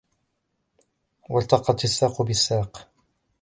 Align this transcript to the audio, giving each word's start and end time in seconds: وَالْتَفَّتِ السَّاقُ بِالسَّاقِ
وَالْتَفَّتِ 1.29 1.83
السَّاقُ 1.83 2.21
بِالسَّاقِ 2.21 2.89